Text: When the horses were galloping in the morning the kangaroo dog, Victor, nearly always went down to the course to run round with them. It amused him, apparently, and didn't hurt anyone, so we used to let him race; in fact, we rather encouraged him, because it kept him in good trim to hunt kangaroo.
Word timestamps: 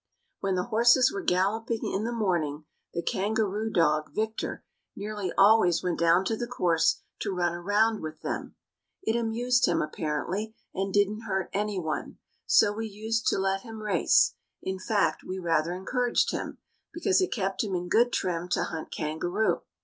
When 0.39 0.55
the 0.55 0.63
horses 0.63 1.11
were 1.13 1.21
galloping 1.21 1.81
in 1.85 2.05
the 2.05 2.11
morning 2.11 2.65
the 2.91 3.03
kangaroo 3.03 3.69
dog, 3.69 4.09
Victor, 4.15 4.63
nearly 4.95 5.31
always 5.37 5.83
went 5.83 5.99
down 5.99 6.25
to 6.25 6.35
the 6.35 6.47
course 6.47 7.03
to 7.19 7.31
run 7.31 7.53
round 7.59 8.01
with 8.01 8.21
them. 8.21 8.55
It 9.03 9.15
amused 9.15 9.67
him, 9.67 9.79
apparently, 9.79 10.55
and 10.73 10.91
didn't 10.91 11.25
hurt 11.27 11.51
anyone, 11.53 12.17
so 12.47 12.73
we 12.73 12.87
used 12.87 13.27
to 13.27 13.37
let 13.37 13.61
him 13.61 13.83
race; 13.83 14.33
in 14.63 14.79
fact, 14.79 15.21
we 15.23 15.37
rather 15.37 15.71
encouraged 15.75 16.31
him, 16.31 16.57
because 16.91 17.21
it 17.21 17.31
kept 17.31 17.63
him 17.63 17.75
in 17.75 17.87
good 17.87 18.11
trim 18.11 18.47
to 18.53 18.63
hunt 18.63 18.89
kangaroo. 18.89 19.61